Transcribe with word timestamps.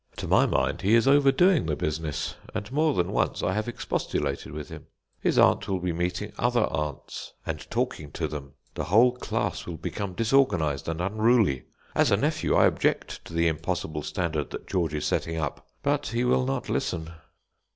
To 0.17 0.27
my 0.27 0.47
mind, 0.47 0.81
he 0.81 0.95
is 0.95 1.07
overdoing 1.07 1.67
the 1.67 1.75
business, 1.75 2.33
and 2.55 2.71
more 2.71 2.95
than 2.95 3.11
once 3.11 3.43
I 3.43 3.53
have 3.53 3.67
expostulated 3.67 4.51
with 4.51 4.69
him. 4.69 4.87
His 5.19 5.37
aunt 5.37 5.67
will 5.67 5.79
be 5.79 5.93
meeting 5.93 6.33
other 6.39 6.63
aunts, 6.73 7.33
and 7.45 7.69
talking 7.69 8.11
to 8.13 8.27
them; 8.27 8.53
the 8.73 8.85
whole 8.85 9.11
class 9.11 9.67
will 9.67 9.77
become 9.77 10.13
disorganised 10.15 10.87
and 10.89 11.01
unruly. 11.01 11.65
As 11.93 12.09
a 12.09 12.17
nephew, 12.17 12.55
I 12.55 12.65
object 12.65 13.23
to 13.25 13.33
the 13.35 13.47
impossible 13.47 14.01
standard 14.01 14.49
that 14.49 14.65
George 14.65 14.95
is 14.95 15.05
setting 15.05 15.37
up. 15.37 15.67
But 15.83 16.07
he 16.07 16.23
will 16.25 16.47
not 16.47 16.67
listen. 16.67 17.11